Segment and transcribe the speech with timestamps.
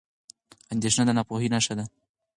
[0.73, 1.85] اندېښنه د ناپوهۍ نښه ده.